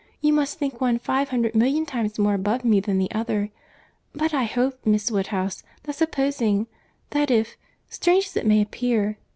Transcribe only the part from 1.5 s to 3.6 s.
million times more above me than the other.